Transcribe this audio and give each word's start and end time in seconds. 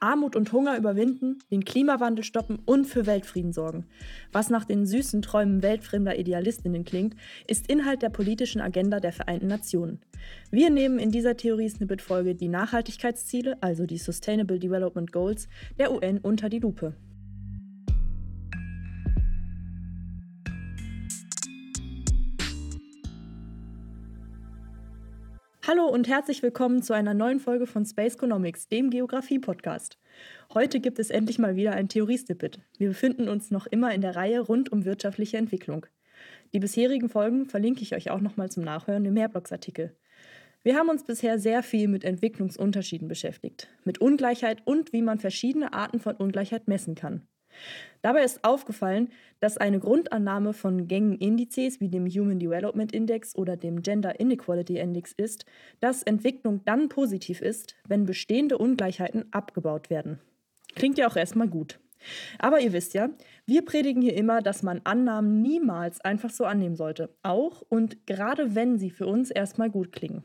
Armut 0.00 0.34
und 0.34 0.52
Hunger 0.52 0.76
überwinden, 0.76 1.38
den 1.50 1.64
Klimawandel 1.64 2.24
stoppen 2.24 2.58
und 2.64 2.86
für 2.86 3.06
Weltfrieden 3.06 3.52
sorgen. 3.52 3.84
Was 4.32 4.48
nach 4.48 4.64
den 4.64 4.86
süßen 4.86 5.22
Träumen 5.22 5.62
weltfremder 5.62 6.18
Idealistinnen 6.18 6.84
klingt, 6.84 7.14
ist 7.46 7.70
Inhalt 7.70 8.02
der 8.02 8.08
politischen 8.08 8.60
Agenda 8.60 8.98
der 8.98 9.12
Vereinten 9.12 9.46
Nationen. 9.46 10.00
Wir 10.50 10.70
nehmen 10.70 10.98
in 10.98 11.10
dieser 11.10 11.36
Theorie-Snippet-Folge 11.36 12.34
die 12.34 12.48
Nachhaltigkeitsziele, 12.48 13.62
also 13.62 13.86
die 13.86 13.98
Sustainable 13.98 14.58
Development 14.58 15.12
Goals, 15.12 15.48
der 15.78 15.92
UN 15.92 16.18
unter 16.18 16.48
die 16.48 16.58
Lupe. 16.58 16.94
Hallo 25.72 25.86
und 25.86 26.08
herzlich 26.08 26.42
willkommen 26.42 26.82
zu 26.82 26.94
einer 26.94 27.14
neuen 27.14 27.38
Folge 27.38 27.64
von 27.64 27.86
Space 27.86 28.16
Economics, 28.16 28.66
dem 28.66 28.90
Geografie-Podcast. 28.90 29.98
Heute 30.52 30.80
gibt 30.80 30.98
es 30.98 31.10
endlich 31.10 31.38
mal 31.38 31.54
wieder 31.54 31.74
ein 31.74 31.88
Theorie-Snippet. 31.88 32.58
Wir 32.78 32.88
befinden 32.88 33.28
uns 33.28 33.52
noch 33.52 33.68
immer 33.68 33.94
in 33.94 34.00
der 34.00 34.16
Reihe 34.16 34.40
rund 34.40 34.72
um 34.72 34.84
wirtschaftliche 34.84 35.36
Entwicklung. 35.36 35.86
Die 36.52 36.58
bisherigen 36.58 37.08
Folgen 37.08 37.46
verlinke 37.46 37.82
ich 37.82 37.94
euch 37.94 38.10
auch 38.10 38.20
nochmal 38.20 38.50
zum 38.50 38.64
Nachhören 38.64 39.04
im 39.04 39.14
Mehrblocksartikel. 39.14 39.94
Wir 40.64 40.74
haben 40.74 40.88
uns 40.88 41.04
bisher 41.04 41.38
sehr 41.38 41.62
viel 41.62 41.86
mit 41.86 42.02
Entwicklungsunterschieden 42.02 43.06
beschäftigt, 43.06 43.68
mit 43.84 44.00
Ungleichheit 44.00 44.62
und 44.64 44.92
wie 44.92 45.02
man 45.02 45.20
verschiedene 45.20 45.72
Arten 45.72 46.00
von 46.00 46.16
Ungleichheit 46.16 46.66
messen 46.66 46.96
kann. 46.96 47.28
Dabei 48.02 48.24
ist 48.24 48.44
aufgefallen, 48.44 49.08
dass 49.40 49.58
eine 49.58 49.78
Grundannahme 49.78 50.52
von 50.52 50.88
Gängenindizes 50.88 51.80
wie 51.80 51.88
dem 51.88 52.06
Human 52.06 52.38
Development 52.38 52.92
Index 52.92 53.36
oder 53.36 53.56
dem 53.56 53.82
Gender 53.82 54.18
Inequality 54.18 54.78
Index 54.78 55.12
ist, 55.12 55.44
dass 55.80 56.02
Entwicklung 56.02 56.62
dann 56.64 56.88
positiv 56.88 57.42
ist, 57.42 57.74
wenn 57.86 58.06
bestehende 58.06 58.58
Ungleichheiten 58.58 59.26
abgebaut 59.32 59.90
werden. 59.90 60.18
Klingt 60.74 60.98
ja 60.98 61.08
auch 61.08 61.16
erstmal 61.16 61.48
gut. 61.48 61.78
Aber 62.38 62.60
ihr 62.60 62.72
wisst 62.72 62.94
ja, 62.94 63.10
wir 63.44 63.62
predigen 63.64 64.00
hier 64.00 64.16
immer, 64.16 64.40
dass 64.40 64.62
man 64.62 64.80
Annahmen 64.84 65.42
niemals 65.42 66.00
einfach 66.00 66.30
so 66.30 66.44
annehmen 66.44 66.76
sollte, 66.76 67.14
auch 67.22 67.62
und 67.68 68.06
gerade 68.06 68.54
wenn 68.54 68.78
sie 68.78 68.90
für 68.90 69.06
uns 69.06 69.30
erstmal 69.30 69.68
gut 69.70 69.92
klingen. 69.92 70.22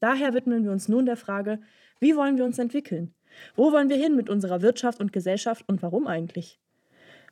Daher 0.00 0.34
widmen 0.34 0.64
wir 0.64 0.72
uns 0.72 0.88
nun 0.88 1.06
der 1.06 1.16
Frage, 1.16 1.60
wie 2.00 2.16
wollen 2.16 2.36
wir 2.36 2.44
uns 2.44 2.58
entwickeln? 2.58 3.14
Wo 3.56 3.72
wollen 3.72 3.88
wir 3.88 3.96
hin 3.96 4.16
mit 4.16 4.28
unserer 4.28 4.62
Wirtschaft 4.62 5.00
und 5.00 5.12
Gesellschaft 5.12 5.64
und 5.66 5.82
warum 5.82 6.06
eigentlich? 6.06 6.58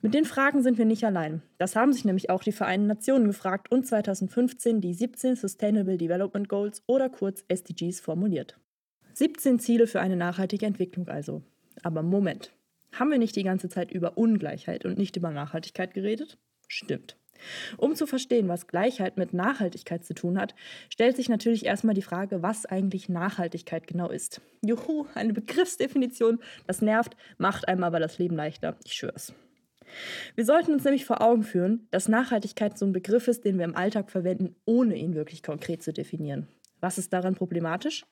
Mit 0.00 0.14
den 0.14 0.25
Fragen 0.25 0.62
sind 0.62 0.78
wir 0.78 0.84
nicht 0.84 1.05
allein. 1.05 1.42
Das 1.58 1.77
haben 1.77 1.92
sich 1.92 2.05
nämlich 2.05 2.28
auch 2.28 2.42
die 2.42 2.50
Vereinten 2.50 2.89
Nationen 2.89 3.27
gefragt 3.27 3.70
und 3.70 3.86
2015 3.86 4.80
die 4.80 4.95
17 4.95 5.36
Sustainable 5.36 5.97
Development 5.97 6.48
Goals 6.48 6.83
oder 6.86 7.08
kurz 7.08 7.45
SDGs 7.47 8.00
formuliert. 8.00 8.58
17 9.14 9.61
Ziele 9.61 9.86
für 9.86 10.00
eine 10.00 10.17
nachhaltige 10.17 10.67
Entwicklung 10.67 11.08
also. 11.08 11.42
Aber 11.84 12.03
Moment, 12.03 12.53
haben 12.92 13.11
wir 13.11 13.19
nicht 13.19 13.36
die 13.36 13.45
ganze 13.45 13.69
Zeit 13.69 13.92
über 13.92 14.19
Ungleichheit 14.19 14.84
und 14.84 14.98
nicht 14.98 15.17
über 15.17 15.30
Nachhaltigkeit 15.30 15.95
geredet? 15.95 16.36
Stimmt. 16.67 17.17
Um 17.77 17.95
zu 17.95 18.07
verstehen, 18.07 18.48
was 18.48 18.67
Gleichheit 18.67 19.17
mit 19.17 19.33
Nachhaltigkeit 19.33 20.05
zu 20.05 20.15
tun 20.15 20.39
hat, 20.39 20.55
stellt 20.89 21.17
sich 21.17 21.29
natürlich 21.29 21.67
erstmal 21.67 21.95
die 21.95 22.03
Frage, 22.03 22.43
was 22.43 22.67
eigentlich 22.67 23.09
Nachhaltigkeit 23.09 23.87
genau 23.87 24.11
ist. 24.11 24.41
Juhu, 24.62 25.07
eine 25.15 25.33
Begriffsdefinition, 25.33 26.39
das 26.67 26.83
nervt, 26.83 27.17
macht 27.39 27.69
einem 27.69 27.85
aber 27.85 28.01
das 28.01 28.19
Leben 28.19 28.37
leichter. 28.37 28.77
Ich 28.85 28.95
schwör's. 28.95 29.33
Wir 30.35 30.45
sollten 30.45 30.73
uns 30.73 30.85
nämlich 30.85 31.05
vor 31.05 31.20
Augen 31.20 31.43
führen, 31.43 31.87
dass 31.91 32.09
Nachhaltigkeit 32.09 32.79
so 32.79 32.87
ein 32.87 32.93
Begriff 32.93 33.29
ist, 33.29 33.45
den 33.45 33.59
wir 33.59 33.65
im 33.65 33.77
Alltag 33.77 34.11
verwenden, 34.11 34.57
ohne 34.65 34.97
ihn 34.97 35.15
wirklich 35.15 35.43
konkret 35.43 35.83
zu 35.83 35.93
definieren. 35.93 36.48
Was 36.81 36.98
ist 36.98 37.13
daran 37.13 37.37
problematisch? 37.37 38.05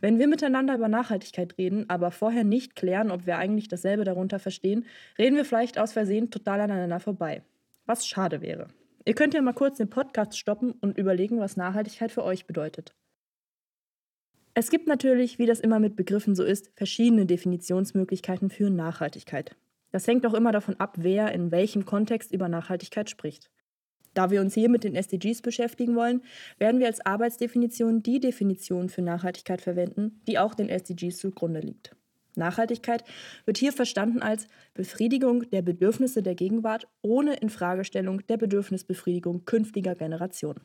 Wenn 0.00 0.18
wir 0.18 0.28
miteinander 0.28 0.76
über 0.76 0.88
Nachhaltigkeit 0.88 1.58
reden, 1.58 1.90
aber 1.90 2.12
vorher 2.12 2.44
nicht 2.44 2.76
klären, 2.76 3.10
ob 3.10 3.26
wir 3.26 3.36
eigentlich 3.36 3.66
dasselbe 3.66 4.04
darunter 4.04 4.38
verstehen, 4.38 4.86
reden 5.18 5.36
wir 5.36 5.44
vielleicht 5.44 5.78
aus 5.78 5.92
Versehen 5.92 6.30
total 6.30 6.60
aneinander 6.60 7.00
vorbei 7.00 7.42
was 7.86 8.06
schade 8.06 8.40
wäre. 8.42 8.68
Ihr 9.04 9.14
könnt 9.14 9.34
ja 9.34 9.42
mal 9.42 9.52
kurz 9.52 9.78
den 9.78 9.90
Podcast 9.90 10.38
stoppen 10.38 10.72
und 10.72 10.96
überlegen, 10.96 11.40
was 11.40 11.56
Nachhaltigkeit 11.56 12.12
für 12.12 12.24
euch 12.24 12.46
bedeutet. 12.46 12.94
Es 14.54 14.70
gibt 14.70 14.86
natürlich, 14.86 15.38
wie 15.38 15.46
das 15.46 15.60
immer 15.60 15.80
mit 15.80 15.96
Begriffen 15.96 16.34
so 16.34 16.44
ist, 16.44 16.70
verschiedene 16.76 17.26
Definitionsmöglichkeiten 17.26 18.50
für 18.50 18.70
Nachhaltigkeit. 18.70 19.56
Das 19.92 20.06
hängt 20.06 20.26
auch 20.26 20.34
immer 20.34 20.52
davon 20.52 20.78
ab, 20.78 20.96
wer 20.98 21.32
in 21.32 21.50
welchem 21.50 21.84
Kontext 21.84 22.32
über 22.32 22.48
Nachhaltigkeit 22.48 23.08
spricht. 23.08 23.50
Da 24.14 24.30
wir 24.30 24.42
uns 24.42 24.54
hier 24.54 24.68
mit 24.68 24.84
den 24.84 24.94
SDGs 24.94 25.40
beschäftigen 25.40 25.96
wollen, 25.96 26.22
werden 26.58 26.80
wir 26.80 26.86
als 26.86 27.04
Arbeitsdefinition 27.04 28.02
die 28.02 28.20
Definition 28.20 28.90
für 28.90 29.00
Nachhaltigkeit 29.00 29.62
verwenden, 29.62 30.20
die 30.26 30.38
auch 30.38 30.54
den 30.54 30.68
SDGs 30.68 31.18
zugrunde 31.18 31.60
liegt. 31.60 31.96
Nachhaltigkeit 32.36 33.04
wird 33.44 33.58
hier 33.58 33.72
verstanden 33.72 34.22
als 34.22 34.46
Befriedigung 34.74 35.48
der 35.50 35.62
Bedürfnisse 35.62 36.22
der 36.22 36.34
Gegenwart 36.34 36.88
ohne 37.02 37.34
Infragestellung 37.34 38.26
der 38.26 38.36
Bedürfnisbefriedigung 38.36 39.44
künftiger 39.44 39.94
Generationen. 39.94 40.60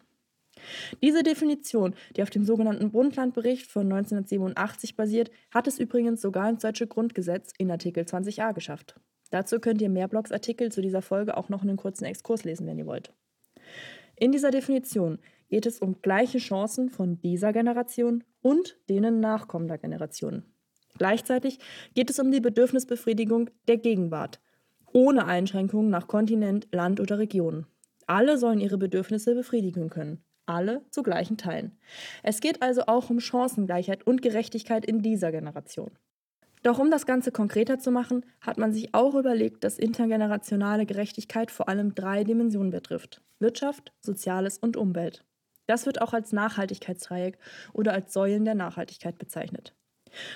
Diese 1.02 1.24
Definition, 1.24 1.94
die 2.16 2.24
auf 2.24 2.30
dem 2.30 2.44
sogenannten 2.44 2.92
Brundtland-Bericht 2.92 3.68
von 3.68 3.84
1987 3.84 4.96
basiert, 4.96 5.32
hat 5.52 5.68
es 5.68 5.80
übrigens 5.80 6.22
sogar 6.22 6.50
ins 6.50 6.62
deutsche 6.62 6.88
Grundgesetz 6.88 7.54
in 7.58 7.70
Artikel 7.70 8.04
20a 8.04 8.54
geschafft. 8.54 9.00
Dazu 9.30 9.60
könnt 9.60 9.82
ihr 9.82 9.90
mehr 9.90 10.08
Blogsartikel 10.08 10.72
zu 10.72 10.82
dieser 10.82 11.02
Folge 11.02 11.38
auch 11.38 11.50
noch 11.50 11.62
einen 11.62 11.78
kurzen 11.78 12.06
Exkurs 12.06 12.44
lesen, 12.44 12.66
wenn 12.66 12.80
ihr 12.80 12.86
wollt. 12.86 13.14
In 14.16 14.32
dieser 14.32 14.52
Definition 14.52 15.20
geht 15.50 15.66
es 15.66 15.80
um 15.80 16.02
gleiche 16.02 16.40
Chancen 16.40 16.90
von 16.90 17.22
dieser 17.22 17.54
Generation 17.54 18.24
und 18.42 18.78
denen 18.90 19.20
nachkommender 19.20 19.78
Generationen. 19.78 20.46
Gleichzeitig 20.98 21.60
geht 21.94 22.10
es 22.10 22.20
um 22.20 22.32
die 22.32 22.42
Bedürfnisbefriedigung 22.42 23.50
der 23.68 23.78
Gegenwart, 23.78 24.40
ohne 24.94 25.26
Einschränkungen 25.26 25.90
nach 25.90 26.08
Kontinent, 26.08 26.68
Land 26.72 27.00
oder 27.00 27.20
Region. 27.20 27.66
Alle 28.08 28.38
sollen 28.38 28.60
ihre 28.60 28.78
Bedürfnisse 28.78 29.36
befriedigen 29.36 29.90
können. 29.90 30.24
Alle 30.46 30.86
zu 30.92 31.04
gleichen 31.04 31.38
Teilen. 31.38 31.78
Es 32.24 32.40
geht 32.40 32.62
also 32.62 32.84
auch 32.88 33.10
um 33.10 33.20
Chancengleichheit 33.20 34.08
und 34.08 34.22
Gerechtigkeit 34.22 34.86
in 34.86 35.02
dieser 35.02 35.32
Generation. 35.32 35.92
Doch 36.64 36.80
um 36.80 36.90
das 36.90 37.06
Ganze 37.06 37.32
konkreter 37.32 37.80
zu 37.80 37.92
machen, 37.92 38.26
hat 38.42 38.58
man 38.58 38.74
sich 38.74 38.94
auch 38.94 39.16
überlegt, 39.16 39.64
dass 39.64 39.78
intergenerationale 39.78 40.86
Gerechtigkeit 40.86 41.52
vor 41.52 41.70
allem 41.70 41.96
drei 41.96 42.24
Dimensionen 42.24 42.72
betrifft. 42.72 43.22
Wirtschaft, 43.40 43.94
Soziales 44.00 44.58
und 44.58 44.78
Umwelt. 44.78 45.24
Das 45.68 45.86
wird 45.86 46.02
auch 46.02 46.14
als 46.14 46.32
Nachhaltigkeitsdreieck 46.32 47.38
oder 47.74 47.94
als 47.94 48.14
Säulen 48.14 48.46
der 48.46 48.56
Nachhaltigkeit 48.56 49.18
bezeichnet. 49.18 49.76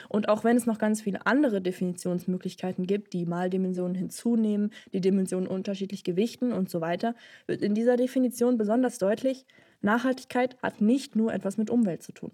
Und 0.09 0.29
auch 0.29 0.43
wenn 0.43 0.57
es 0.57 0.65
noch 0.65 0.77
ganz 0.77 1.01
viele 1.01 1.25
andere 1.25 1.61
Definitionsmöglichkeiten 1.61 2.87
gibt, 2.87 3.13
die 3.13 3.25
Maldimensionen 3.25 3.95
hinzunehmen, 3.95 4.71
die 4.93 5.01
Dimensionen 5.01 5.47
unterschiedlich 5.47 6.03
gewichten 6.03 6.51
und 6.51 6.69
so 6.69 6.81
weiter, 6.81 7.15
wird 7.47 7.61
in 7.61 7.75
dieser 7.75 7.97
Definition 7.97 8.57
besonders 8.57 8.97
deutlich, 8.97 9.45
Nachhaltigkeit 9.81 10.61
hat 10.61 10.81
nicht 10.81 11.15
nur 11.15 11.33
etwas 11.33 11.57
mit 11.57 11.69
Umwelt 11.69 12.03
zu 12.03 12.11
tun. 12.11 12.31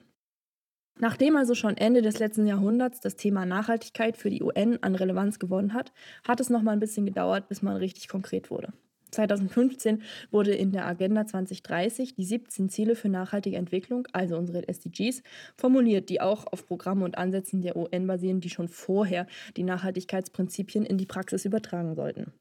Nachdem 1.00 1.36
also 1.36 1.53
schon 1.53 1.78
Ende 1.78 2.02
des 2.02 2.20
letzten 2.20 2.48
Jahrhunderts 2.48 3.02
das 3.02 3.16
Thema 3.16 3.46
Nachhaltigkeit 3.46 4.18
für 4.18 4.30
die 4.30 4.42
UN 4.42 4.81
an 4.81 4.96
Relevanz 4.96 5.38
gewonnen 5.38 5.74
hat, 5.74 5.94
hat 6.28 6.40
es 6.40 6.50
noch 6.50 6.64
mal 6.64 6.72
ein 6.72 6.80
bisschen 6.80 7.06
gedauert, 7.06 7.48
bis 7.50 7.62
man 7.62 7.78
richtig 7.78 8.08
konkret 8.08 8.50
wurde. 8.50 8.74
2015 9.12 10.01
wurde 10.31 10.53
in 10.53 10.72
der 10.72 10.85
Agenda 10.85 11.25
2030 11.25 12.16
die 12.16 12.25
17 12.25 12.69
Ziele 12.69 12.95
für 12.95 13.09
nachhaltige 13.09 13.57
Entwicklung, 13.57 14.07
also 14.13 14.38
unsere 14.38 14.68
SDGs, 14.68 15.23
formuliert, 15.56 16.09
die 16.09 16.22
auch 16.22 16.45
auf 16.47 16.66
Programmen 16.66 17.03
und 17.03 17.18
Ansätzen 17.18 17.62
der 17.62 17.75
UN 17.75 18.07
basieren, 18.07 18.41
die 18.41 18.50
schon 18.50 18.68
vorher 18.68 19.28
die 19.56 19.63
Nachhaltigkeitsprinzipien 19.63 20.85
in 20.85 20.97
die 20.97 21.06
Praxis 21.06 21.45
übertragen 21.45 21.95
sollten. 21.95 22.34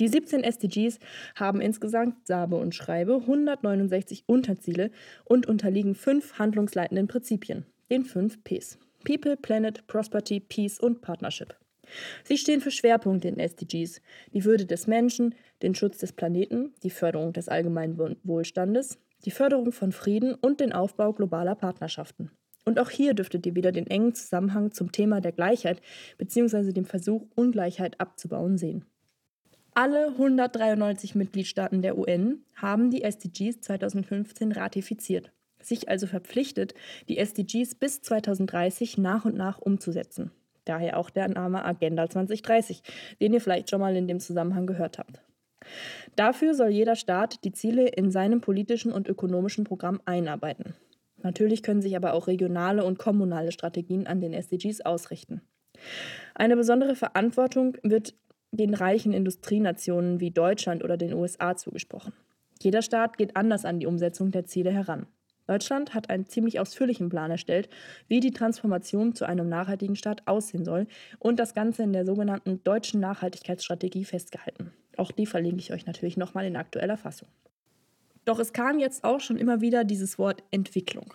Die 0.00 0.06
17 0.06 0.44
SDGs 0.44 1.00
haben 1.34 1.60
insgesamt, 1.60 2.26
sage 2.26 2.54
und 2.54 2.74
schreibe, 2.74 3.16
169 3.16 4.24
Unterziele 4.26 4.92
und 5.24 5.46
unterliegen 5.46 5.96
fünf 5.96 6.38
handlungsleitenden 6.38 7.08
Prinzipien, 7.08 7.66
den 7.90 8.04
fünf 8.04 8.42
Ps. 8.44 8.78
People, 9.04 9.36
Planet, 9.36 9.86
Prosperity, 9.86 10.40
Peace 10.40 10.78
und 10.78 11.00
Partnership. 11.00 11.56
Sie 12.24 12.38
stehen 12.38 12.60
für 12.60 12.70
Schwerpunkte 12.70 13.28
in 13.28 13.38
SDGs, 13.38 14.00
die 14.32 14.44
Würde 14.44 14.66
des 14.66 14.86
Menschen, 14.86 15.34
den 15.62 15.74
Schutz 15.74 15.98
des 15.98 16.12
Planeten, 16.12 16.74
die 16.82 16.90
Förderung 16.90 17.32
des 17.32 17.48
allgemeinen 17.48 18.16
Wohlstandes, 18.22 18.98
die 19.24 19.30
Förderung 19.30 19.72
von 19.72 19.92
Frieden 19.92 20.34
und 20.34 20.60
den 20.60 20.72
Aufbau 20.72 21.12
globaler 21.12 21.54
Partnerschaften. 21.54 22.30
Und 22.64 22.78
auch 22.78 22.90
hier 22.90 23.14
dürftet 23.14 23.46
ihr 23.46 23.54
wieder 23.54 23.72
den 23.72 23.86
engen 23.86 24.14
Zusammenhang 24.14 24.72
zum 24.72 24.92
Thema 24.92 25.20
der 25.20 25.32
Gleichheit 25.32 25.80
bzw. 26.18 26.72
dem 26.72 26.84
Versuch, 26.84 27.26
Ungleichheit 27.34 27.98
abzubauen 27.98 28.58
sehen. 28.58 28.84
Alle 29.72 30.08
193 30.08 31.14
Mitgliedstaaten 31.14 31.82
der 31.82 31.96
UN 31.96 32.44
haben 32.54 32.90
die 32.90 33.02
SDGs 33.02 33.60
2015 33.60 34.52
ratifiziert, 34.52 35.32
sich 35.60 35.88
also 35.88 36.06
verpflichtet, 36.06 36.74
die 37.08 37.16
SDGs 37.16 37.76
bis 37.76 38.02
2030 38.02 38.98
nach 38.98 39.24
und 39.24 39.36
nach 39.36 39.58
umzusetzen. 39.58 40.30
Daher 40.68 40.98
auch 40.98 41.10
der 41.10 41.28
Name 41.28 41.64
Agenda 41.64 42.08
2030, 42.08 42.82
den 43.20 43.32
ihr 43.32 43.40
vielleicht 43.40 43.70
schon 43.70 43.80
mal 43.80 43.96
in 43.96 44.06
dem 44.06 44.20
Zusammenhang 44.20 44.66
gehört 44.66 44.98
habt. 44.98 45.22
Dafür 46.16 46.54
soll 46.54 46.68
jeder 46.68 46.96
Staat 46.96 47.44
die 47.44 47.52
Ziele 47.52 47.88
in 47.88 48.10
seinem 48.10 48.40
politischen 48.40 48.92
und 48.92 49.08
ökonomischen 49.08 49.64
Programm 49.64 50.00
einarbeiten. 50.04 50.74
Natürlich 51.22 51.62
können 51.62 51.82
sich 51.82 51.96
aber 51.96 52.12
auch 52.12 52.26
regionale 52.26 52.84
und 52.84 52.98
kommunale 52.98 53.52
Strategien 53.52 54.06
an 54.06 54.20
den 54.20 54.32
SDGs 54.32 54.82
ausrichten. 54.82 55.40
Eine 56.34 56.56
besondere 56.56 56.94
Verantwortung 56.94 57.76
wird 57.82 58.14
den 58.50 58.74
reichen 58.74 59.12
Industrienationen 59.12 60.20
wie 60.20 60.30
Deutschland 60.30 60.84
oder 60.84 60.96
den 60.96 61.12
USA 61.12 61.56
zugesprochen. 61.56 62.12
Jeder 62.60 62.82
Staat 62.82 63.18
geht 63.18 63.36
anders 63.36 63.64
an 63.64 63.78
die 63.78 63.86
Umsetzung 63.86 64.30
der 64.30 64.44
Ziele 64.44 64.72
heran. 64.72 65.06
Deutschland 65.48 65.94
hat 65.94 66.10
einen 66.10 66.26
ziemlich 66.26 66.60
ausführlichen 66.60 67.08
Plan 67.08 67.30
erstellt, 67.30 67.68
wie 68.06 68.20
die 68.20 68.32
Transformation 68.32 69.14
zu 69.14 69.24
einem 69.24 69.48
nachhaltigen 69.48 69.96
Staat 69.96 70.22
aussehen 70.26 70.64
soll 70.64 70.86
und 71.18 71.40
das 71.40 71.54
Ganze 71.54 71.82
in 71.82 71.92
der 71.92 72.04
sogenannten 72.04 72.62
deutschen 72.62 73.00
Nachhaltigkeitsstrategie 73.00 74.04
festgehalten. 74.04 74.72
Auch 74.98 75.10
die 75.10 75.26
verlinke 75.26 75.60
ich 75.60 75.72
euch 75.72 75.86
natürlich 75.86 76.16
nochmal 76.18 76.44
in 76.44 76.56
aktueller 76.56 76.98
Fassung. 76.98 77.28
Doch 78.26 78.38
es 78.38 78.52
kam 78.52 78.78
jetzt 78.78 79.04
auch 79.04 79.20
schon 79.20 79.38
immer 79.38 79.62
wieder 79.62 79.84
dieses 79.84 80.18
Wort 80.18 80.44
Entwicklung. 80.50 81.14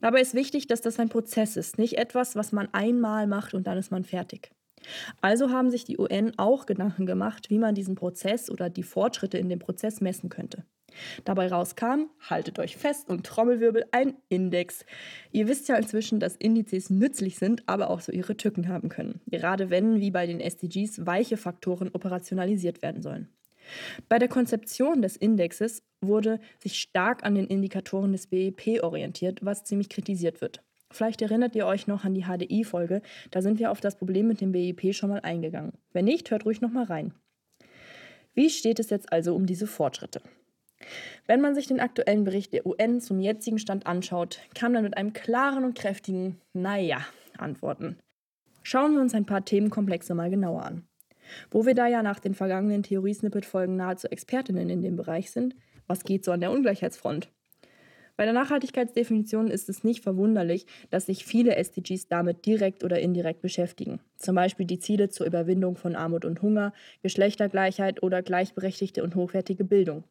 Dabei 0.00 0.20
ist 0.20 0.34
wichtig, 0.34 0.68
dass 0.68 0.80
das 0.80 1.00
ein 1.00 1.08
Prozess 1.08 1.56
ist, 1.56 1.78
nicht 1.78 1.98
etwas, 1.98 2.36
was 2.36 2.52
man 2.52 2.68
einmal 2.72 3.26
macht 3.26 3.54
und 3.54 3.66
dann 3.66 3.76
ist 3.76 3.90
man 3.90 4.04
fertig. 4.04 4.52
Also 5.20 5.50
haben 5.50 5.70
sich 5.70 5.84
die 5.84 5.98
UN 5.98 6.32
auch 6.38 6.66
Gedanken 6.66 7.06
gemacht, 7.06 7.50
wie 7.50 7.58
man 7.58 7.74
diesen 7.74 7.94
Prozess 7.94 8.50
oder 8.50 8.70
die 8.70 8.82
Fortschritte 8.82 9.38
in 9.38 9.48
dem 9.48 9.58
Prozess 9.58 10.00
messen 10.00 10.28
könnte. 10.28 10.64
Dabei 11.24 11.48
rauskam, 11.48 12.10
haltet 12.20 12.58
euch 12.58 12.76
fest 12.76 13.08
und 13.08 13.24
Trommelwirbel, 13.24 13.86
ein 13.92 14.14
Index. 14.28 14.84
Ihr 15.30 15.48
wisst 15.48 15.68
ja 15.68 15.76
inzwischen, 15.76 16.20
dass 16.20 16.36
Indizes 16.36 16.90
nützlich 16.90 17.38
sind, 17.38 17.62
aber 17.66 17.90
auch 17.90 18.00
so 18.00 18.12
ihre 18.12 18.36
Tücken 18.36 18.68
haben 18.68 18.88
können. 18.88 19.20
Gerade 19.26 19.70
wenn, 19.70 20.00
wie 20.00 20.10
bei 20.10 20.26
den 20.26 20.40
SDGs, 20.40 21.06
weiche 21.06 21.36
Faktoren 21.36 21.90
operationalisiert 21.92 22.82
werden 22.82 23.02
sollen. 23.02 23.28
Bei 24.08 24.18
der 24.18 24.28
Konzeption 24.28 25.02
des 25.02 25.16
Indexes 25.16 25.82
wurde 26.00 26.40
sich 26.58 26.80
stark 26.80 27.24
an 27.24 27.34
den 27.34 27.46
Indikatoren 27.46 28.12
des 28.12 28.26
BIP 28.26 28.82
orientiert, 28.82 29.38
was 29.44 29.64
ziemlich 29.64 29.88
kritisiert 29.88 30.40
wird. 30.40 30.62
Vielleicht 30.92 31.22
erinnert 31.22 31.54
ihr 31.56 31.66
euch 31.66 31.86
noch 31.86 32.04
an 32.04 32.14
die 32.14 32.24
HDI-Folge, 32.24 33.02
da 33.30 33.42
sind 33.42 33.58
wir 33.58 33.70
auf 33.70 33.80
das 33.80 33.96
Problem 33.96 34.28
mit 34.28 34.40
dem 34.40 34.52
BIP 34.52 34.94
schon 34.94 35.10
mal 35.10 35.20
eingegangen. 35.20 35.72
Wenn 35.92 36.04
nicht, 36.04 36.30
hört 36.30 36.44
ruhig 36.44 36.60
noch 36.60 36.70
mal 36.70 36.84
rein. 36.84 37.14
Wie 38.34 38.50
steht 38.50 38.78
es 38.78 38.90
jetzt 38.90 39.12
also 39.12 39.34
um 39.34 39.46
diese 39.46 39.66
Fortschritte? 39.66 40.22
Wenn 41.26 41.40
man 41.40 41.54
sich 41.54 41.66
den 41.66 41.80
aktuellen 41.80 42.24
Bericht 42.24 42.52
der 42.52 42.66
UN 42.66 43.00
zum 43.00 43.20
jetzigen 43.20 43.58
Stand 43.58 43.86
anschaut, 43.86 44.40
kam 44.54 44.72
man 44.72 44.82
mit 44.82 44.96
einem 44.96 45.12
klaren 45.12 45.64
und 45.64 45.78
kräftigen 45.78 46.40
Naja 46.52 47.06
antworten. 47.38 47.98
Schauen 48.62 48.94
wir 48.94 49.00
uns 49.00 49.14
ein 49.14 49.26
paar 49.26 49.44
Themenkomplexe 49.44 50.14
mal 50.14 50.30
genauer 50.30 50.64
an. 50.64 50.84
Wo 51.50 51.66
wir 51.66 51.74
da 51.74 51.86
ja 51.86 52.02
nach 52.02 52.20
den 52.20 52.34
vergangenen 52.34 52.82
Theorie-Snippet-Folgen 52.82 53.76
nahezu 53.76 54.08
Expertinnen 54.08 54.68
in 54.68 54.82
dem 54.82 54.96
Bereich 54.96 55.30
sind, 55.30 55.54
was 55.86 56.04
geht 56.04 56.24
so 56.24 56.32
an 56.32 56.40
der 56.40 56.50
Ungleichheitsfront? 56.50 57.30
Bei 58.16 58.24
der 58.24 58.34
Nachhaltigkeitsdefinition 58.34 59.48
ist 59.48 59.68
es 59.68 59.84
nicht 59.84 60.02
verwunderlich, 60.02 60.66
dass 60.90 61.06
sich 61.06 61.24
viele 61.24 61.56
SDGs 61.56 62.08
damit 62.08 62.44
direkt 62.44 62.84
oder 62.84 63.00
indirekt 63.00 63.40
beschäftigen. 63.40 64.00
Zum 64.18 64.34
Beispiel 64.34 64.66
die 64.66 64.78
Ziele 64.78 65.08
zur 65.08 65.26
Überwindung 65.26 65.76
von 65.76 65.96
Armut 65.96 66.24
und 66.24 66.42
Hunger, 66.42 66.72
Geschlechtergleichheit 67.02 68.02
oder 68.02 68.22
gleichberechtigte 68.22 69.02
und 69.02 69.14
hochwertige 69.14 69.64
Bildung. 69.64 70.04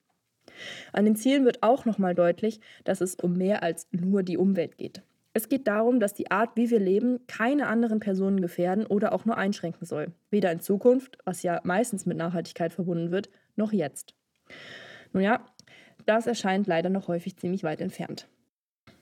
An 0.92 1.06
den 1.06 1.16
Zielen 1.16 1.46
wird 1.46 1.62
auch 1.62 1.86
nochmal 1.86 2.16
deutlich, 2.16 2.60
dass 2.84 3.02
es 3.02 3.16
um 3.16 3.38
mehr 3.38 3.64
als 3.64 3.88
nur 3.92 4.24
die 4.24 4.38
Umwelt 4.38 4.78
geht. 4.78 5.04
Es 5.34 5.48
geht 5.48 5.68
darum, 5.68 6.00
dass 6.00 6.14
die 6.14 6.30
Art, 6.30 6.52
wie 6.56 6.70
wir 6.70 6.80
leben, 6.80 7.26
keine 7.28 7.68
anderen 7.68 8.02
Personen 8.02 8.42
gefährden 8.42 8.86
oder 8.86 9.14
auch 9.14 9.24
nur 9.24 9.38
einschränken 9.38 9.86
soll. 9.86 10.12
Weder 10.30 10.52
in 10.52 10.60
Zukunft, 10.60 11.18
was 11.24 11.42
ja 11.44 11.62
meistens 11.64 12.06
mit 12.06 12.18
Nachhaltigkeit 12.18 12.74
verbunden 12.74 13.12
wird, 13.12 13.30
noch 13.56 13.72
jetzt. 13.72 14.14
Nun 15.14 15.24
ja, 15.24 15.46
das 16.06 16.28
erscheint 16.28 16.68
leider 16.68 16.90
noch 16.90 17.08
häufig 17.08 17.38
ziemlich 17.38 17.64
weit 17.64 17.82
entfernt. 17.82 18.28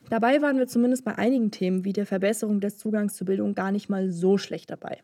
Dabei 0.09 0.41
waren 0.41 0.57
wir 0.57 0.67
zumindest 0.67 1.05
bei 1.05 1.15
einigen 1.15 1.51
Themen 1.51 1.85
wie 1.85 1.93
der 1.93 2.05
Verbesserung 2.05 2.59
des 2.59 2.77
Zugangs 2.77 3.15
zur 3.15 3.25
Bildung 3.25 3.53
gar 3.53 3.71
nicht 3.71 3.89
mal 3.89 4.11
so 4.11 4.37
schlecht 4.37 4.71
dabei. 4.71 4.99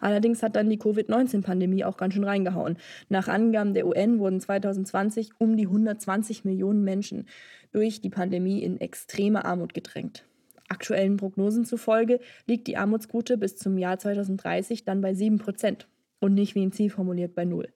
Allerdings 0.00 0.42
hat 0.42 0.56
dann 0.56 0.68
die 0.68 0.78
Covid-19-Pandemie 0.78 1.84
auch 1.84 1.96
ganz 1.96 2.14
schön 2.14 2.24
reingehauen. 2.24 2.76
Nach 3.08 3.28
Angaben 3.28 3.74
der 3.74 3.86
UN 3.86 4.18
wurden 4.18 4.40
2020 4.40 5.30
um 5.38 5.56
die 5.56 5.66
120 5.66 6.44
Millionen 6.44 6.82
Menschen 6.82 7.28
durch 7.72 8.00
die 8.00 8.10
Pandemie 8.10 8.62
in 8.62 8.80
extreme 8.80 9.44
Armut 9.44 9.74
gedrängt. 9.74 10.24
Aktuellen 10.68 11.16
Prognosen 11.16 11.64
zufolge 11.64 12.20
liegt 12.46 12.66
die 12.66 12.76
Armutsquote 12.76 13.38
bis 13.38 13.56
zum 13.56 13.78
Jahr 13.78 13.98
2030 13.98 14.84
dann 14.84 15.00
bei 15.00 15.14
7 15.14 15.38
Prozent 15.38 15.88
und 16.20 16.34
nicht 16.34 16.54
wie 16.54 16.64
ein 16.64 16.72
Ziel 16.72 16.90
formuliert 16.90 17.34
bei 17.34 17.44
Null. 17.44 17.72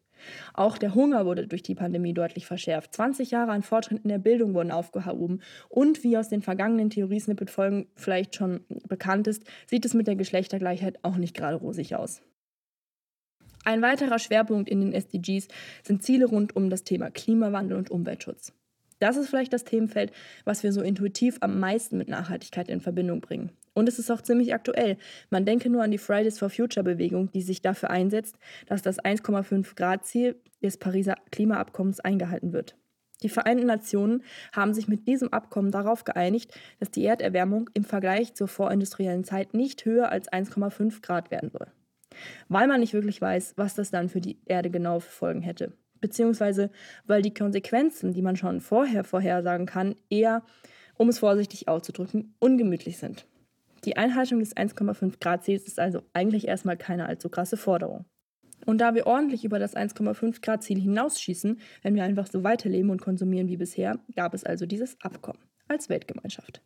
Auch 0.53 0.79
der 0.79 0.95
Hunger 0.95 1.27
wurde 1.27 1.47
durch 1.47 1.63
die 1.63 1.75
Pandemie 1.75 2.15
deutlich 2.15 2.47
verschärft. 2.47 2.95
20 2.95 3.31
Jahre 3.31 3.53
an 3.53 3.63
Fortschritt 3.63 4.03
in 4.05 4.09
der 4.09 4.19
Bildung 4.19 4.55
wurden 4.55 4.71
aufgehoben. 4.71 5.41
Und 5.69 6.05
wie 6.05 6.17
aus 6.17 6.29
den 6.29 6.43
vergangenen 6.43 6.91
Theorie-Snippet-Folgen 6.91 7.87
vielleicht 7.97 8.35
schon 8.35 8.65
bekannt 8.89 9.27
ist, 9.27 9.45
sieht 9.67 9.85
es 9.85 9.95
mit 9.95 10.07
der 10.07 10.17
Geschlechtergleichheit 10.17 10.99
auch 11.03 11.17
nicht 11.17 11.37
gerade 11.37 11.57
rosig 11.57 11.97
aus. 11.97 12.23
Ein 13.65 13.81
weiterer 13.81 14.19
Schwerpunkt 14.19 14.69
in 14.69 14.81
den 14.81 14.93
SDGs 14.93 15.49
sind 15.83 16.03
Ziele 16.03 16.27
rund 16.27 16.55
um 16.55 16.69
das 16.69 16.85
Thema 16.85 17.11
Klimawandel 17.11 17.79
und 17.79 17.91
Umweltschutz. 17.91 18.53
Das 19.05 19.19
ist 19.19 19.29
vielleicht 19.29 19.53
das 19.53 19.65
Themenfeld, 19.65 20.13
was 20.47 20.63
wir 20.63 20.73
so 20.73 20.81
intuitiv 20.81 21.37
am 21.41 21.61
meisten 21.61 21.99
mit 21.99 22.09
Nachhaltigkeit 22.09 22.71
in 22.71 22.81
Verbindung 22.81 23.21
bringen. 23.21 23.53
Und 23.75 23.87
es 23.87 23.99
ist 23.99 24.11
auch 24.11 24.23
ziemlich 24.23 24.55
aktuell. 24.55 24.97
Man 25.29 25.45
denke 25.45 25.69
nur 25.69 25.83
an 25.83 25.91
die 25.91 25.99
Fridays 25.99 26.39
for 26.39 26.49
Future 26.49 26.83
Bewegung, 26.83 27.31
die 27.31 27.43
sich 27.43 27.61
dafür 27.61 27.91
einsetzt, 27.91 28.39
dass 28.65 28.81
das 28.81 28.99
1,5 28.99 29.77
Grad 29.77 30.07
Ziel 30.07 30.37
des 30.63 30.79
Pariser 30.79 31.17
Klimaabkommens 31.31 32.01
eingehalten 32.01 32.55
wird. 32.55 32.79
Die 33.23 33.29
Vereinten 33.29 33.67
Nationen 33.67 34.23
haben 34.55 34.73
sich 34.73 34.89
mit 34.89 35.07
diesem 35.07 35.35
Abkommen 35.35 35.71
darauf 35.71 36.05
geeinigt, 36.05 36.59
dass 36.81 36.91
die 36.91 37.05
Erderwärmung 37.05 37.69
im 37.75 37.85
Vergleich 37.85 38.33
zur 38.33 38.49
vorindustriellen 38.49 39.25
Zeit 39.25 39.53
nicht 39.53 39.85
höher 39.85 40.11
als 40.11 40.33
1,5 40.33 41.03
Grad 41.03 41.31
werden 41.31 41.51
soll. 41.51 41.67
Weil 42.49 42.69
man 42.69 42.81
nicht 42.81 42.95
wirklich 42.95 43.21
weiß, 43.21 43.53
was 43.59 43.75
das 43.75 43.91
dann 43.91 44.09
für 44.09 44.23
die 44.23 44.39
Erde 44.47 44.71
genau 44.71 44.99
für 44.99 45.11
Folgen 45.11 45.43
hätte. 45.43 45.75
Beziehungsweise 46.05 46.69
weil 47.07 47.23
die 47.23 47.33
Konsequenzen, 47.33 48.13
die 48.13 48.21
man 48.21 48.37
schon 48.37 48.61
vorher 48.61 49.05
vorhersagen 49.05 49.65
kann, 49.65 49.95
eher, 50.11 50.43
um 50.99 51.09
es 51.09 51.21
vorsichtig 51.21 51.67
auszudrücken, 51.67 52.35
ungemütlich 52.41 52.99
sind. 52.99 53.27
Die 53.87 53.97
Einhaltung 53.97 54.41
des 54.41 54.55
1,5 54.55 55.15
Grad 55.19 55.45
Ziels 55.45 55.67
ist 55.67 55.81
also 55.81 56.03
eigentlich 56.13 56.47
erstmal 56.47 56.77
keine 56.77 57.07
allzu 57.07 57.31
krasse 57.31 57.57
Forderung. 57.57 58.05
Und 58.67 58.83
da 58.83 58.95
wir 58.95 59.07
ordentlich 59.07 59.47
über 59.47 59.59
das 59.59 59.75
1,5 59.75 60.43
Grad 60.43 60.63
Ziel 60.63 60.79
hinausschießen, 60.79 61.59
wenn 61.81 61.95
wir 61.95 62.05
einfach 62.05 62.27
so 62.27 62.45
weiterleben 62.45 62.91
und 62.91 63.01
konsumieren 63.01 63.49
wie 63.49 63.57
bisher, 63.57 63.99
gab 64.15 64.35
es 64.35 64.45
also 64.45 64.67
dieses 64.67 65.01
Abkommen 65.01 65.41
als 65.69 65.89
Weltgemeinschaft. 65.89 66.61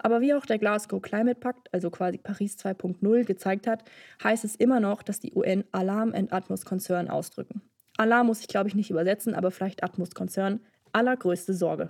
Aber 0.00 0.20
wie 0.20 0.34
auch 0.34 0.46
der 0.46 0.58
Glasgow 0.58 1.00
Climate 1.00 1.38
Pact, 1.38 1.72
also 1.72 1.92
quasi 1.92 2.18
Paris 2.18 2.56
2.0, 2.58 3.24
gezeigt 3.24 3.68
hat, 3.68 3.84
heißt 4.24 4.44
es 4.44 4.56
immer 4.56 4.80
noch, 4.80 5.04
dass 5.04 5.20
die 5.20 5.32
UN 5.32 5.62
Alarm 5.70 6.12
and 6.12 6.32
Atmos 6.32 6.64
Concern 6.64 7.08
ausdrücken. 7.08 7.62
Alarm 7.96 8.26
muss 8.26 8.40
ich, 8.40 8.48
glaube 8.48 8.68
ich, 8.68 8.74
nicht 8.74 8.90
übersetzen, 8.90 9.34
aber 9.34 9.50
vielleicht 9.50 9.84
Atmos 9.84 10.14
Concern. 10.14 10.60
Allergrößte 10.92 11.54
Sorge. 11.54 11.88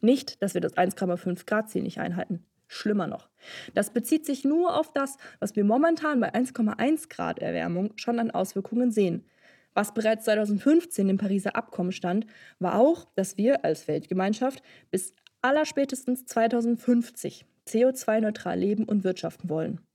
Nicht, 0.00 0.42
dass 0.42 0.54
wir 0.54 0.60
das 0.60 0.76
1,5 0.76 1.46
Grad 1.46 1.70
Ziel 1.70 1.82
nicht 1.82 1.98
einhalten. 1.98 2.44
Schlimmer 2.68 3.06
noch. 3.06 3.28
Das 3.74 3.90
bezieht 3.90 4.26
sich 4.26 4.44
nur 4.44 4.78
auf 4.78 4.92
das, 4.92 5.16
was 5.38 5.56
wir 5.56 5.64
momentan 5.64 6.20
bei 6.20 6.34
1,1 6.34 7.08
Grad 7.08 7.38
Erwärmung 7.38 7.92
schon 7.96 8.18
an 8.18 8.30
Auswirkungen 8.30 8.90
sehen. 8.90 9.24
Was 9.72 9.94
bereits 9.94 10.24
2015 10.24 11.08
im 11.08 11.18
Pariser 11.18 11.54
Abkommen 11.54 11.92
stand, 11.92 12.26
war 12.58 12.78
auch, 12.78 13.06
dass 13.14 13.36
wir 13.36 13.64
als 13.64 13.88
Weltgemeinschaft 13.88 14.62
bis 14.90 15.12
allerspätestens 15.42 16.24
2050 16.26 17.44
CO2-neutral 17.68 18.58
leben 18.58 18.84
und 18.84 19.04
wirtschaften 19.04 19.48
wollen. 19.48 19.85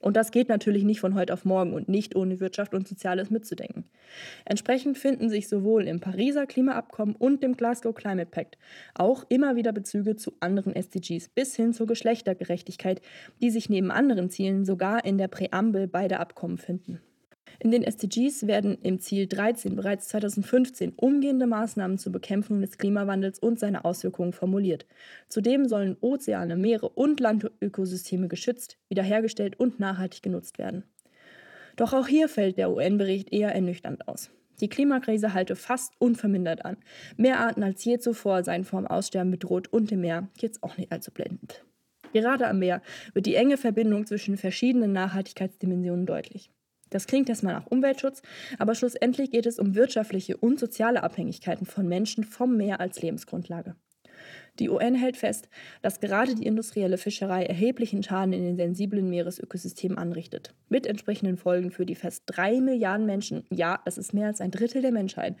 Und 0.00 0.16
das 0.16 0.30
geht 0.32 0.48
natürlich 0.48 0.84
nicht 0.84 1.00
von 1.00 1.14
heute 1.14 1.32
auf 1.32 1.44
morgen 1.44 1.74
und 1.74 1.88
nicht 1.88 2.16
ohne 2.16 2.40
Wirtschaft 2.40 2.74
und 2.74 2.88
Soziales 2.88 3.30
mitzudenken. 3.30 3.84
Entsprechend 4.46 4.96
finden 4.96 5.28
sich 5.28 5.48
sowohl 5.48 5.86
im 5.86 6.00
Pariser 6.00 6.46
Klimaabkommen 6.46 7.14
und 7.14 7.42
dem 7.42 7.56
Glasgow 7.56 7.94
Climate 7.94 8.30
Pact 8.30 8.56
auch 8.94 9.24
immer 9.28 9.56
wieder 9.56 9.72
Bezüge 9.72 10.16
zu 10.16 10.32
anderen 10.40 10.74
SDGs 10.74 11.28
bis 11.28 11.54
hin 11.54 11.74
zur 11.74 11.86
Geschlechtergerechtigkeit, 11.86 13.02
die 13.42 13.50
sich 13.50 13.68
neben 13.68 13.90
anderen 13.90 14.30
Zielen 14.30 14.64
sogar 14.64 15.04
in 15.04 15.18
der 15.18 15.28
Präambel 15.28 15.86
beider 15.86 16.20
Abkommen 16.20 16.56
finden. 16.56 17.00
In 17.62 17.70
den 17.70 17.82
SDGs 17.82 18.46
werden 18.46 18.78
im 18.82 19.00
Ziel 19.00 19.26
13 19.26 19.76
bereits 19.76 20.08
2015 20.08 20.94
umgehende 20.96 21.46
Maßnahmen 21.46 21.98
zur 21.98 22.10
Bekämpfung 22.10 22.62
des 22.62 22.78
Klimawandels 22.78 23.38
und 23.38 23.60
seiner 23.60 23.84
Auswirkungen 23.84 24.32
formuliert. 24.32 24.86
Zudem 25.28 25.68
sollen 25.68 25.98
Ozeane, 26.00 26.56
Meere 26.56 26.88
und 26.88 27.20
Landökosysteme 27.20 28.28
geschützt, 28.28 28.78
wiederhergestellt 28.88 29.60
und 29.60 29.78
nachhaltig 29.78 30.22
genutzt 30.22 30.56
werden. 30.58 30.84
Doch 31.76 31.92
auch 31.92 32.08
hier 32.08 32.30
fällt 32.30 32.56
der 32.56 32.70
UN-Bericht 32.70 33.30
eher 33.30 33.54
ernüchternd 33.54 34.08
aus. 34.08 34.30
Die 34.62 34.70
Klimakrise 34.70 35.34
halte 35.34 35.54
fast 35.54 35.92
unvermindert 35.98 36.64
an. 36.64 36.78
Mehr 37.18 37.40
Arten 37.40 37.62
als 37.62 37.84
je 37.84 37.98
zuvor 37.98 38.42
seien 38.42 38.64
vom 38.64 38.86
Aussterben 38.86 39.30
bedroht 39.30 39.68
und 39.68 39.92
im 39.92 40.00
Meer 40.00 40.28
geht's 40.38 40.62
auch 40.62 40.78
nicht 40.78 40.92
allzu 40.92 41.10
blendend. 41.10 41.62
Gerade 42.14 42.48
am 42.48 42.58
Meer 42.58 42.80
wird 43.12 43.26
die 43.26 43.34
enge 43.34 43.58
Verbindung 43.58 44.06
zwischen 44.06 44.38
verschiedenen 44.38 44.92
Nachhaltigkeitsdimensionen 44.92 46.06
deutlich. 46.06 46.50
Das 46.90 47.06
klingt 47.06 47.28
erstmal 47.28 47.54
nach 47.54 47.66
Umweltschutz, 47.66 48.22
aber 48.58 48.74
schlussendlich 48.74 49.30
geht 49.30 49.46
es 49.46 49.58
um 49.58 49.74
wirtschaftliche 49.74 50.36
und 50.36 50.58
soziale 50.58 51.02
Abhängigkeiten 51.02 51.66
von 51.66 51.88
Menschen 51.88 52.24
vom 52.24 52.56
Meer 52.56 52.80
als 52.80 53.00
Lebensgrundlage. 53.00 53.76
Die 54.58 54.68
UN 54.68 54.94
hält 54.94 55.16
fest, 55.16 55.48
dass 55.80 56.00
gerade 56.00 56.34
die 56.34 56.44
industrielle 56.44 56.98
Fischerei 56.98 57.44
erheblichen 57.44 58.02
Schaden 58.02 58.32
in 58.32 58.42
den 58.42 58.56
sensiblen 58.56 59.08
Meeresökosystemen 59.08 59.96
anrichtet, 59.96 60.54
mit 60.68 60.86
entsprechenden 60.86 61.36
Folgen 61.36 61.70
für 61.70 61.86
die 61.86 61.94
fast 61.94 62.24
drei 62.26 62.60
Milliarden 62.60 63.06
Menschen, 63.06 63.44
ja, 63.50 63.80
das 63.84 63.96
ist 63.96 64.12
mehr 64.12 64.26
als 64.26 64.40
ein 64.40 64.50
Drittel 64.50 64.82
der 64.82 64.92
Menschheit, 64.92 65.36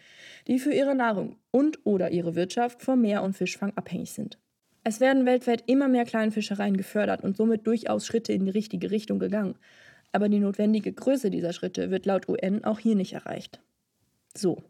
die 0.46 0.58
für 0.58 0.72
ihre 0.72 0.94
Nahrung 0.94 1.36
und 1.50 1.84
oder 1.84 2.10
ihre 2.10 2.34
Wirtschaft 2.34 2.82
vom 2.82 3.02
Meer- 3.02 3.22
und 3.22 3.36
Fischfang 3.36 3.72
abhängig 3.76 4.12
sind. 4.12 4.38
Es 4.82 5.00
werden 5.00 5.26
weltweit 5.26 5.64
immer 5.66 5.88
mehr 5.88 6.06
Kleinfischereien 6.06 6.76
gefördert 6.76 7.22
und 7.22 7.36
somit 7.36 7.66
durchaus 7.66 8.06
Schritte 8.06 8.32
in 8.32 8.46
die 8.46 8.50
richtige 8.50 8.90
Richtung 8.90 9.18
gegangen. 9.18 9.56
Aber 10.12 10.28
die 10.28 10.40
notwendige 10.40 10.92
Größe 10.92 11.30
dieser 11.30 11.52
Schritte 11.52 11.90
wird 11.90 12.06
laut 12.06 12.28
UN 12.28 12.64
auch 12.64 12.78
hier 12.78 12.96
nicht 12.96 13.12
erreicht. 13.12 13.60
So, 14.36 14.62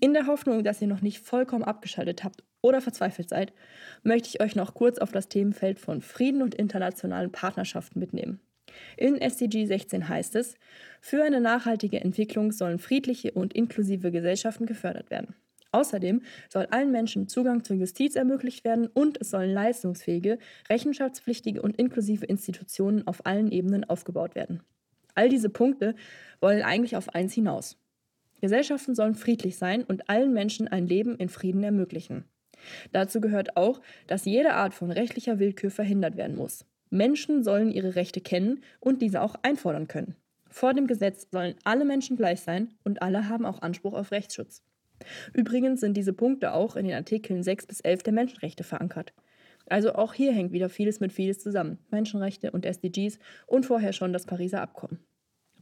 in 0.00 0.12
der 0.12 0.26
Hoffnung, 0.26 0.64
dass 0.64 0.80
ihr 0.82 0.88
noch 0.88 1.02
nicht 1.02 1.20
vollkommen 1.20 1.64
abgeschaltet 1.64 2.24
habt 2.24 2.42
oder 2.60 2.80
verzweifelt 2.80 3.28
seid, 3.28 3.52
möchte 4.02 4.28
ich 4.28 4.40
euch 4.40 4.56
noch 4.56 4.74
kurz 4.74 4.98
auf 4.98 5.12
das 5.12 5.28
Themenfeld 5.28 5.78
von 5.78 6.00
Frieden 6.00 6.42
und 6.42 6.54
internationalen 6.54 7.30
Partnerschaften 7.30 7.98
mitnehmen. 7.98 8.40
In 8.96 9.20
SDG 9.20 9.66
16 9.66 10.08
heißt 10.08 10.36
es, 10.36 10.56
für 11.00 11.22
eine 11.22 11.40
nachhaltige 11.40 12.00
Entwicklung 12.00 12.52
sollen 12.52 12.78
friedliche 12.78 13.32
und 13.32 13.52
inklusive 13.52 14.10
Gesellschaften 14.10 14.66
gefördert 14.66 15.10
werden. 15.10 15.34
Außerdem 15.72 16.22
soll 16.50 16.66
allen 16.66 16.92
Menschen 16.92 17.28
Zugang 17.28 17.64
zur 17.64 17.76
Justiz 17.76 18.14
ermöglicht 18.14 18.64
werden 18.64 18.86
und 18.86 19.20
es 19.20 19.30
sollen 19.30 19.52
leistungsfähige, 19.52 20.38
rechenschaftspflichtige 20.68 21.62
und 21.62 21.76
inklusive 21.78 22.26
Institutionen 22.26 23.06
auf 23.06 23.26
allen 23.26 23.50
Ebenen 23.50 23.84
aufgebaut 23.84 24.34
werden. 24.34 24.62
All 25.14 25.28
diese 25.28 25.48
Punkte 25.48 25.94
wollen 26.40 26.62
eigentlich 26.62 26.96
auf 26.96 27.14
eins 27.14 27.32
hinaus. 27.32 27.78
Gesellschaften 28.40 28.94
sollen 28.94 29.14
friedlich 29.14 29.56
sein 29.56 29.84
und 29.84 30.10
allen 30.10 30.32
Menschen 30.32 30.68
ein 30.68 30.86
Leben 30.86 31.16
in 31.16 31.28
Frieden 31.28 31.62
ermöglichen. 31.62 32.24
Dazu 32.92 33.20
gehört 33.20 33.56
auch, 33.56 33.80
dass 34.06 34.24
jede 34.24 34.54
Art 34.54 34.74
von 34.74 34.90
rechtlicher 34.90 35.38
Willkür 35.38 35.70
verhindert 35.70 36.16
werden 36.16 36.36
muss. 36.36 36.64
Menschen 36.90 37.42
sollen 37.42 37.70
ihre 37.70 37.94
Rechte 37.94 38.20
kennen 38.20 38.62
und 38.78 39.00
diese 39.00 39.22
auch 39.22 39.36
einfordern 39.42 39.88
können. 39.88 40.16
Vor 40.48 40.74
dem 40.74 40.86
Gesetz 40.86 41.28
sollen 41.30 41.54
alle 41.64 41.86
Menschen 41.86 42.16
gleich 42.16 42.40
sein 42.40 42.74
und 42.84 43.00
alle 43.00 43.28
haben 43.28 43.46
auch 43.46 43.62
Anspruch 43.62 43.94
auf 43.94 44.10
Rechtsschutz. 44.10 44.62
Übrigens 45.32 45.80
sind 45.80 45.96
diese 45.96 46.12
Punkte 46.12 46.52
auch 46.52 46.76
in 46.76 46.86
den 46.86 46.94
Artikeln 46.94 47.42
6 47.42 47.66
bis 47.66 47.80
11 47.80 48.02
der 48.02 48.12
Menschenrechte 48.12 48.64
verankert. 48.64 49.12
Also 49.66 49.94
auch 49.94 50.14
hier 50.14 50.32
hängt 50.32 50.52
wieder 50.52 50.68
vieles 50.68 51.00
mit 51.00 51.12
vieles 51.12 51.38
zusammen. 51.38 51.78
Menschenrechte 51.90 52.50
und 52.50 52.66
SDGs 52.66 53.18
und 53.46 53.66
vorher 53.66 53.92
schon 53.92 54.12
das 54.12 54.26
Pariser 54.26 54.60
Abkommen. 54.60 54.98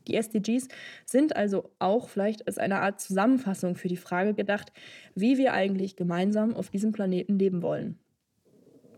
Die 0.08 0.16
SDGs 0.16 0.68
sind 1.04 1.36
also 1.36 1.70
auch 1.78 2.08
vielleicht 2.08 2.46
als 2.46 2.58
eine 2.58 2.80
Art 2.80 3.00
Zusammenfassung 3.00 3.76
für 3.76 3.88
die 3.88 3.96
Frage 3.96 4.34
gedacht, 4.34 4.72
wie 5.14 5.38
wir 5.38 5.52
eigentlich 5.52 5.96
gemeinsam 5.96 6.54
auf 6.54 6.70
diesem 6.70 6.92
Planeten 6.92 7.38
leben 7.38 7.62
wollen. 7.62 7.98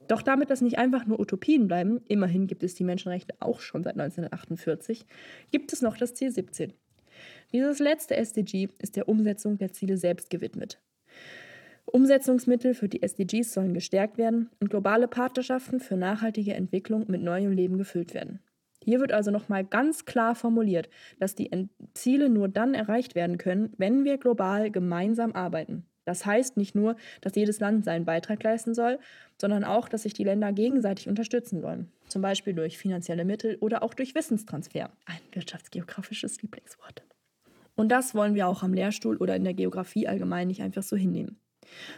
Doch 0.09 0.23
damit 0.23 0.51
das 0.51 0.61
nicht 0.61 0.79
einfach 0.79 1.07
nur 1.07 1.21
Utopien 1.21 1.69
bleiben, 1.69 2.01
immerhin 2.09 2.47
gibt 2.47 2.63
es 2.63 2.75
die 2.75 2.85
Menschenrechte 2.85 3.35
auch 3.41 3.61
schon 3.61 3.83
seit 3.83 3.99
1948, 3.99 5.07
gibt 5.51 5.73
es 5.73 5.83
noch 5.83 5.97
das 5.97 6.15
Ziel 6.15 6.31
17. 6.31 6.73
Dieses 7.53 7.79
letzte 7.79 8.17
SDG 8.17 8.69
ist 8.79 8.97
der 8.97 9.09
Umsetzung 9.09 9.59
der 9.59 9.73
Ziele 9.73 9.97
selbst 9.97 10.31
gewidmet. 10.31 10.79
Umsetzungsmittel 11.87 12.75
für 12.75 12.89
die 12.89 13.03
SDGs 13.03 13.53
sollen 13.53 13.75
gestärkt 13.75 14.17
werden 14.17 14.51
und 14.61 14.71
globale 14.71 15.09
Partnerschaften 15.09 15.81
für 15.81 15.97
nachhaltige 15.97 16.55
Entwicklung 16.55 17.05
mit 17.09 17.23
neuem 17.23 17.53
Leben 17.53 17.77
gefüllt 17.77 18.15
werden. 18.15 18.41
Hier 18.85 19.01
wird 19.01 19.13
also 19.13 19.31
nochmal 19.31 19.65
ganz 19.65 20.05
klar 20.05 20.35
formuliert, 20.35 20.89
dass 21.19 21.35
die 21.35 21.51
Ziele 21.95 22.29
nur 22.29 22.49
dann 22.49 22.75
erreicht 22.75 23.15
werden 23.15 23.39
können, 23.39 23.73
wenn 23.79 24.05
wir 24.05 24.19
global 24.19 24.71
gemeinsam 24.71 25.33
arbeiten. 25.33 25.85
Das 26.05 26.27
heißt 26.27 26.57
nicht 26.57 26.75
nur, 26.75 26.97
dass 27.21 27.37
jedes 27.37 27.61
Land 27.61 27.85
seinen 27.85 28.05
Beitrag 28.05 28.43
leisten 28.43 28.75
soll, 28.75 28.99
sondern 29.41 29.63
auch, 29.63 29.89
dass 29.89 30.03
sich 30.03 30.15
die 30.15 30.25
Länder 30.25 30.53
gegenseitig 30.53 31.09
unterstützen 31.09 31.61
sollen. 31.61 31.93
Zum 32.09 32.23
Beispiel 32.23 32.55
durch 32.55 32.77
finanzielle 32.77 33.25
Mittel 33.25 33.57
oder 33.61 33.85
auch 33.85 33.95
durch 33.95 34.15
Wissenstransfer. 34.15 34.91
Ein 35.05 35.21
wirtschaftsgeografisches 35.33 36.43
Lieblingswort. 36.43 37.05
Und 37.83 37.89
das 37.89 38.15
wollen 38.15 38.37
wir 38.37 38.47
auch 38.47 38.63
am 38.63 38.75
Lehrstuhl 38.75 39.17
oder 39.17 39.35
in 39.35 39.43
der 39.43 39.55
Geografie 39.55 40.07
allgemein 40.07 40.47
nicht 40.47 40.63
einfach 40.63 40.85
so 40.85 40.95
hinnehmen. 40.95 41.41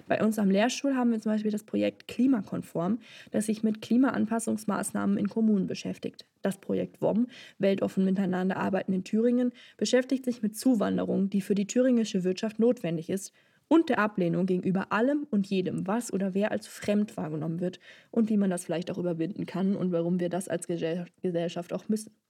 Bei 0.08 0.24
uns 0.24 0.38
am 0.38 0.50
Lehrstuhl 0.50 0.96
haben 0.96 1.10
wir 1.10 1.20
zum 1.20 1.32
Beispiel 1.32 1.50
das 1.50 1.64
Projekt 1.64 2.08
Klimakonform, 2.08 3.00
das 3.32 3.44
sich 3.44 3.62
mit 3.62 3.82
Klimaanpassungsmaßnahmen 3.82 5.18
in 5.18 5.28
Kommunen 5.28 5.66
beschäftigt. 5.66 6.24
Das 6.40 6.56
Projekt 6.56 7.02
WOM, 7.02 7.26
Weltoffen 7.58 8.06
miteinander 8.06 8.56
arbeiten 8.56 8.94
in 8.94 9.04
Thüringen, 9.04 9.52
beschäftigt 9.76 10.24
sich 10.24 10.40
mit 10.40 10.56
Zuwanderung, 10.56 11.28
die 11.28 11.42
für 11.42 11.54
die 11.54 11.66
thüringische 11.66 12.24
Wirtschaft 12.24 12.58
notwendig 12.58 13.10
ist, 13.10 13.34
und 13.68 13.90
der 13.90 13.98
Ablehnung 13.98 14.46
gegenüber 14.46 14.90
allem 14.90 15.26
und 15.30 15.48
jedem, 15.48 15.86
was 15.86 16.14
oder 16.14 16.32
wer 16.32 16.50
als 16.50 16.66
fremd 16.66 17.14
wahrgenommen 17.18 17.60
wird 17.60 17.78
und 18.10 18.30
wie 18.30 18.38
man 18.38 18.48
das 18.48 18.64
vielleicht 18.64 18.90
auch 18.90 18.96
überwinden 18.96 19.44
kann 19.44 19.76
und 19.76 19.92
warum 19.92 20.18
wir 20.18 20.30
das 20.30 20.48
als 20.48 20.66
Gesellschaft 20.66 21.74
auch 21.74 21.90
müssen. 21.90 22.23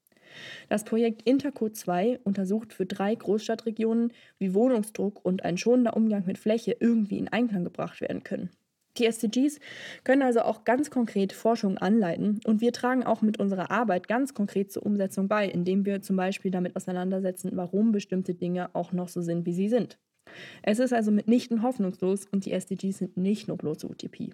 Das 0.68 0.84
Projekt 0.84 1.22
Interco 1.22 1.68
2 1.68 2.20
untersucht 2.24 2.72
für 2.72 2.86
drei 2.86 3.14
Großstadtregionen, 3.14 4.12
wie 4.38 4.54
Wohnungsdruck 4.54 5.24
und 5.24 5.44
ein 5.44 5.58
schonender 5.58 5.96
Umgang 5.96 6.24
mit 6.26 6.38
Fläche 6.38 6.76
irgendwie 6.78 7.18
in 7.18 7.28
Einklang 7.28 7.64
gebracht 7.64 8.00
werden 8.00 8.22
können. 8.22 8.50
Die 8.96 9.06
SDGs 9.06 9.58
können 10.04 10.22
also 10.22 10.42
auch 10.42 10.64
ganz 10.64 10.88
konkret 10.88 11.32
Forschung 11.32 11.78
anleiten 11.78 12.38
und 12.44 12.60
wir 12.60 12.72
tragen 12.72 13.02
auch 13.02 13.22
mit 13.22 13.40
unserer 13.40 13.72
Arbeit 13.72 14.06
ganz 14.06 14.34
konkret 14.34 14.70
zur 14.70 14.86
Umsetzung 14.86 15.26
bei, 15.26 15.48
indem 15.48 15.84
wir 15.84 16.00
zum 16.00 16.14
Beispiel 16.14 16.52
damit 16.52 16.76
auseinandersetzen, 16.76 17.50
warum 17.54 17.90
bestimmte 17.90 18.34
Dinge 18.34 18.72
auch 18.74 18.92
noch 18.92 19.08
so 19.08 19.20
sind, 19.20 19.46
wie 19.46 19.54
sie 19.54 19.68
sind. 19.68 19.98
Es 20.62 20.78
ist 20.78 20.92
also 20.92 21.10
mitnichten 21.10 21.62
hoffnungslos 21.62 22.26
und 22.26 22.46
die 22.46 22.52
SDGs 22.52 22.98
sind 22.98 23.16
nicht 23.16 23.48
nur 23.48 23.56
bloße 23.56 23.88
Utopie. 23.88 24.32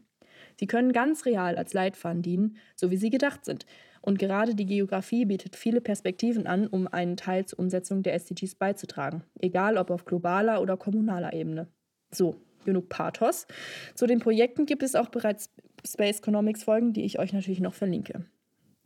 Sie 0.61 0.67
können 0.67 0.93
ganz 0.93 1.25
real 1.25 1.57
als 1.57 1.73
Leitfaden 1.73 2.21
dienen, 2.21 2.59
so 2.77 2.91
wie 2.91 2.99
sie 2.99 3.09
gedacht 3.09 3.47
sind. 3.47 3.65
Und 4.03 4.19
gerade 4.19 4.55
die 4.55 4.67
Geografie 4.67 5.25
bietet 5.25 5.57
viele 5.57 5.81
Perspektiven 5.81 6.47
an, 6.47 6.67
um 6.67 6.87
einen 6.87 7.17
Teil 7.17 7.47
zur 7.47 7.61
Umsetzung 7.61 8.03
der 8.03 8.13
SDGs 8.13 8.57
beizutragen, 8.57 9.23
egal 9.41 9.79
ob 9.79 9.91
auf 9.91 10.05
globaler 10.05 10.61
oder 10.61 10.77
kommunaler 10.77 11.33
Ebene. 11.33 11.69
So, 12.11 12.37
genug 12.67 12.91
Pathos. 12.91 13.47
Zu 13.95 14.07
den 14.07 14.19
Projekten 14.19 14.67
gibt 14.67 14.83
es 14.83 14.97
auch 14.97 15.09
bereits 15.09 15.49
Space 15.83 16.19
Economics 16.19 16.63
Folgen, 16.63 16.93
die 16.93 17.07
ich 17.07 17.19
euch 17.19 17.33
natürlich 17.33 17.61
noch 17.61 17.73
verlinke. 17.73 18.27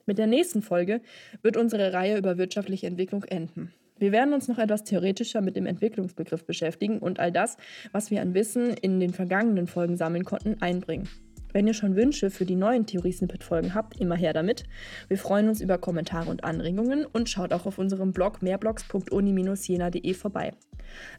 Mit 0.07 0.19
der 0.19 0.29
nächsten 0.29 0.63
Folge 0.63 1.01
wird 1.43 1.57
unsere 1.57 1.93
Reihe 1.93 2.17
über 2.17 2.39
wirtschaftliche 2.39 2.87
Entwicklung 2.87 3.25
enden. 3.25 3.73
Wir 3.99 4.13
werden 4.13 4.33
uns 4.33 4.47
noch 4.47 4.59
etwas 4.59 4.85
theoretischer 4.85 5.41
mit 5.41 5.57
dem 5.57 5.67
Entwicklungsbegriff 5.67 6.45
beschäftigen 6.45 7.01
und 7.01 7.19
all 7.19 7.33
das, 7.33 7.57
was 7.91 8.13
wir 8.13 8.23
an 8.23 8.33
Wissen 8.33 8.75
in 8.75 9.01
den 9.01 9.13
vergangenen 9.13 9.67
Folgen 9.67 9.97
sammeln 9.97 10.25
konnten, 10.25 10.63
einbringen. 10.63 11.09
Wenn 11.55 11.69
ihr 11.69 11.75
schon 11.75 11.95
Wünsche 11.95 12.31
für 12.31 12.45
die 12.45 12.57
neuen 12.57 12.85
Theorie-Snippet-Folgen 12.85 13.75
habt, 13.75 14.01
immer 14.01 14.17
her 14.17 14.33
damit. 14.33 14.65
Wir 15.07 15.17
freuen 15.17 15.49
uns 15.49 15.61
über 15.61 15.79
Kommentare 15.79 16.29
und 16.29 16.43
Anregungen 16.43 17.07
und 17.07 17.31
schaut 17.31 17.53
auch 17.53 17.65
auf 17.65 17.79
unserem 17.79 18.13
Blog 18.13 18.43
mehrblogs.uni-jena.de 18.43 20.15
vorbei. 20.15 20.55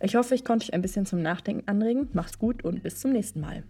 Ich 0.01 0.17
hoffe, 0.17 0.35
ich 0.35 0.43
konnte 0.43 0.65
euch 0.65 0.73
ein 0.73 0.81
bisschen 0.81 1.05
zum 1.05 1.21
Nachdenken 1.21 1.67
anregen. 1.69 2.09
Macht's 2.11 2.37
gut 2.37 2.65
und 2.65 2.83
bis 2.83 2.99
zum 2.99 3.13
nächsten 3.13 3.39
Mal. 3.39 3.63